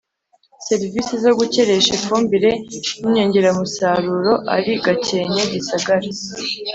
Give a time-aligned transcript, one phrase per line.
[0.67, 2.51] Serivisi zo gukeresha ifumbire
[2.99, 6.07] n inyongeramusaruro ari gakenke gisagara